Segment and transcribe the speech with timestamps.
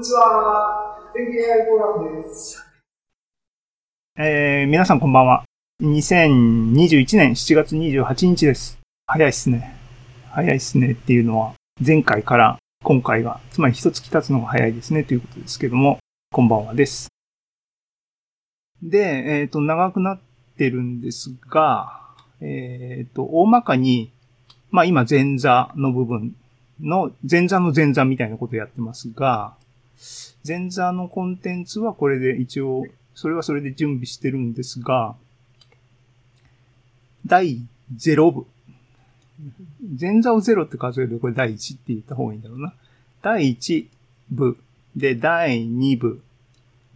[0.00, 0.96] にちは。
[1.12, 2.64] 天気 AI フォーラムです。
[4.16, 5.44] えー、皆さんこんばんは。
[5.82, 8.78] 2021年7月28日です。
[9.06, 9.76] 早いっすね。
[10.30, 11.52] 早いっすねっていうのは、
[11.86, 15.98] 前回から今回が、つまり一月経つのが早いですねということですけども、
[16.32, 17.08] こんばんはです。
[18.82, 20.20] で、えっ、ー、と、長くなっ
[20.56, 22.00] てるんですが、
[22.40, 24.14] えっ、ー、と、大まかに、
[24.70, 26.34] まあ今前座の部分
[26.80, 29.59] の、前座の前座みたいなことをやってますが、
[30.46, 35.14] 前座のコンテンツはこれで一応、それはそれで準備してるんですが、
[37.26, 37.60] 第
[37.94, 38.46] 0部。
[39.98, 42.74] 前座を0って数えるとこれ第1って言った方がいいんだろうな。
[43.22, 43.86] 第1
[44.30, 44.56] 部。
[44.96, 46.22] で、第2部。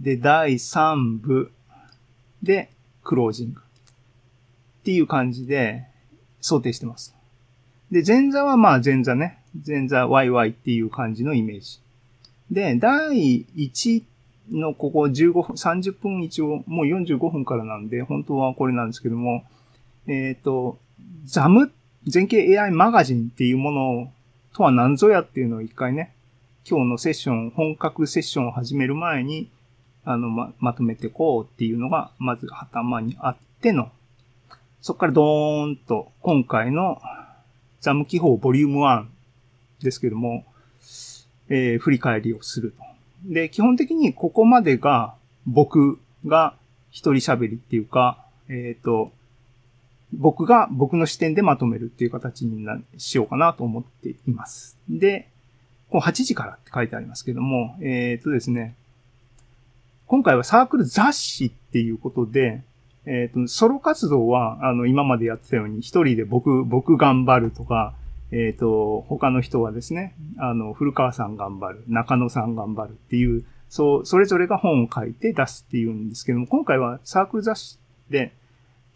[0.00, 1.52] で、第3部。
[2.42, 2.70] で、
[3.02, 3.60] クロージング。
[3.60, 5.84] っていう感じで
[6.41, 7.14] 想定してます。
[7.91, 9.38] で、前座はまあ前座ね。
[9.66, 11.78] 前座 YY っていう感じのイメージ。
[12.50, 14.02] で、第1
[14.50, 19.44] のここ15分、30分一応もう45分からなんで、本当はこれなんですけども、
[20.06, 20.78] えっ、ー、と、
[21.24, 21.72] ザム、
[22.06, 24.12] 全景 AI マガジンっていうもの
[24.52, 26.14] とは何ぞやっていうのを一回ね、
[26.69, 29.50] 今日のセッション、本格セッションを始める前に、
[30.04, 33.91] あの、ま、まとめてこうっていうのが、まず頭にあっての、
[34.82, 37.00] そこからドーンと今回の
[37.80, 39.04] ザム記法ボリューム1
[39.82, 40.44] ですけども、
[41.48, 42.84] えー、振り返りをすると。
[43.33, 45.14] で、基本的にここまでが
[45.47, 46.55] 僕が
[46.91, 49.12] 一人喋りっていうか、えっ、ー、と、
[50.12, 54.77] 僕が僕の視点でまとめるっていう形になしようかなと思っています。
[54.89, 55.28] で、
[55.91, 58.75] こう8時からって書いてありますけども、えっ、ー、とですね、
[60.06, 62.62] 今回はサークル雑誌っていうことで、
[63.06, 67.95] えっ、ー、と、ソロ活動は、あの、今までやってたように、一人で僕、僕頑張るとか、
[68.33, 77.78] えっ、ー、と、他の人はですね、あの、古川さん頑張る、中野さん頑張るっていう、そう、それぞれが本を書いて出すっていうんですけども、今回はサークル雑誌
[78.11, 78.33] で、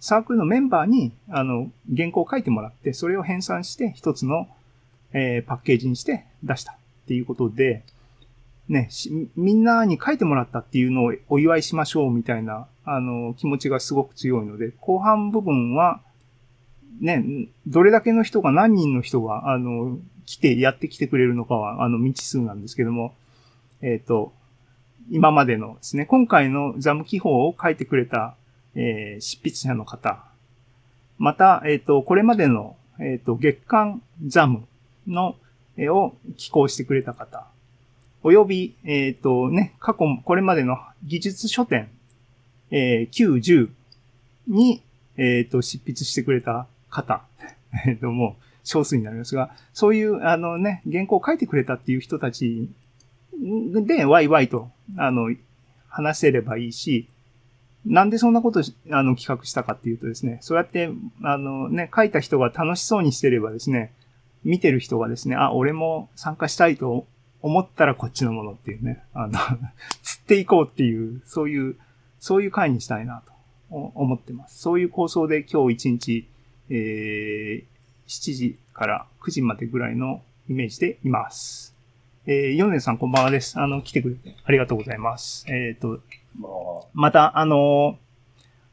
[0.01, 4.49] サークルのメンバーに、あの、原稿を書いてもらって、それを編纂して一つの、
[5.13, 6.77] えー、パッケージにして出したっ
[7.07, 7.83] ていうことで、
[8.69, 8.91] ね、
[9.35, 16.01] みんなに書いてもらったっていうのをお祝いしましょうみたいな、あの、気持ちがすごく強いので、後半部分は、
[17.01, 23.15] ね、どれだけの人が何人の人が、あの、来て、やってきてくれるのかは、あの、未知数なんですけども、
[23.81, 24.33] えっ、ー、と、
[25.11, 28.35] 今までのですね、今回のザム記法を書いてくれた
[28.81, 30.23] えー、執筆者の方、
[31.19, 34.65] また、えっ、ー、と、これまでの、えっ、と、月刊ザム
[35.07, 35.35] の、
[35.77, 37.47] えを寄稿してくれた方、
[38.23, 41.89] および、えっ、とね、過去、これまでの技術書店、
[42.71, 43.71] えー、9、10
[44.47, 44.83] に、
[45.17, 47.23] えっ、と、執筆してくれた方、
[47.87, 52.69] えっ、と、もう、少数になりますが、そういう、あのね、原稿を書いてくれたっていう人たち
[53.87, 55.35] で、ワイワイと、あの、
[55.89, 57.09] 話せればいいし、
[57.87, 58.61] なんでそんなこと
[58.91, 60.91] あの企画したかっていうとですね、そうやって、
[61.23, 63.93] あのね、書いた人が楽しそうにしてればですね、
[64.45, 67.07] 見てる人がですね、あ、俺も参加したいと
[67.41, 69.39] 思ったらこっちのものっていうね、あの
[70.03, 71.77] 釣っていこうっていう、そういう、
[72.21, 73.33] そういう回にしたいなと
[73.71, 74.59] 思ってます。
[74.59, 76.29] そういう構想で今日一日、
[76.71, 77.65] えー、
[78.07, 81.75] 7時から9時までぐらいのイメージでいます。
[82.27, 83.59] えー、ヨネさんこんばんはです。
[83.59, 85.47] あの、来てくれてありがとうございます。
[85.49, 86.01] えっ、ー、と、
[86.93, 87.99] また、あの、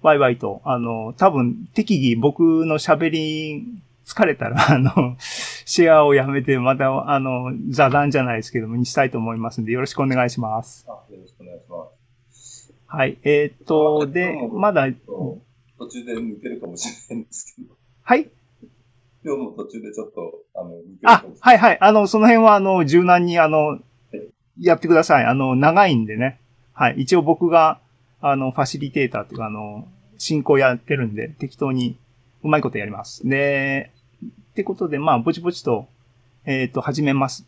[0.01, 3.65] ワイワイと、あの、多分、適宜僕の喋り
[4.05, 10.85] 疲れたら、 あの、シェアをやめて、また、あの、座談じゃないですけども、にしたいと思いますんで、よろしくお願いします。
[10.85, 11.87] よろしくお願いしま
[12.31, 12.73] す。
[12.87, 13.17] はい。
[13.23, 14.87] えー、っと、で、まだ、
[15.77, 17.64] 途中で抜けるかもしれないんですけど。
[18.07, 18.29] はい。
[19.23, 20.75] 今日も途中でちょっと、あの。
[21.05, 21.77] あ、はいはい。
[21.81, 23.79] あの、その辺は、あの、柔軟に、あの、
[24.59, 25.25] やってください。
[25.25, 26.39] あの、長いんでね。
[26.73, 26.97] はい。
[26.99, 27.79] 一応僕が、
[28.21, 29.87] あの、ファシリテーターっていうか、あの、
[30.19, 31.97] 進行やってるんで、適当に
[32.43, 33.27] うまいことやります。
[33.27, 33.91] で、
[34.51, 35.87] ってことで、まあ、ぼちぼちと、
[36.45, 37.47] えっ、ー、と、始めます。